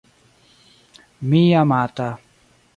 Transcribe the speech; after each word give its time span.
Mi 1.29 1.43
amata 1.61 2.09